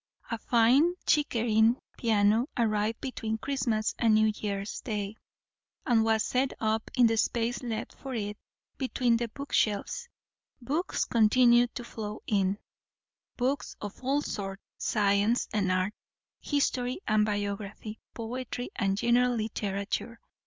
A 0.31 0.39
fine 0.39 0.95
Chickering 1.05 1.75
piano 1.95 2.47
arrived 2.57 2.99
between 3.01 3.37
Christmas 3.37 3.93
and 3.99 4.15
New 4.15 4.33
Year's 4.35 4.81
day, 4.81 5.15
and 5.85 6.03
was 6.03 6.23
set 6.23 6.53
up 6.59 6.89
in 6.95 7.05
the 7.05 7.17
space 7.17 7.61
left 7.61 7.93
for 7.93 8.15
it 8.15 8.35
between 8.79 9.17
the 9.17 9.27
bookshelves. 9.27 10.09
Books 10.59 11.05
continued 11.05 11.75
to 11.75 11.83
flow 11.83 12.23
in; 12.25 12.57
books 13.37 13.75
of 13.79 14.03
all 14.03 14.23
sorts 14.23 14.63
science 14.79 15.47
and 15.53 15.71
art, 15.71 15.93
history 16.39 16.99
and 17.07 17.23
biography, 17.23 17.99
poetry 18.15 18.71
and 18.77 18.97
general 18.97 19.35
literature. 19.35 20.19